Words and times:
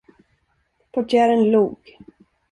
Portieren 0.91 1.43
log. 1.51 1.77